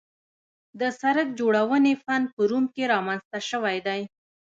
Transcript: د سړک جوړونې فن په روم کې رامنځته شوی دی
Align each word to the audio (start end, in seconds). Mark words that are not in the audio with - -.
د 0.79 0.81
سړک 1.01 1.27
جوړونې 1.39 1.93
فن 2.03 2.21
په 2.33 2.41
روم 2.49 2.65
کې 2.73 2.83
رامنځته 2.93 3.39
شوی 3.49 3.77
دی 3.87 4.01